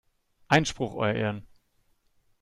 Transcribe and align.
Einspruch, 0.47 0.95
euer 0.95 1.13
Ehren! 1.13 1.45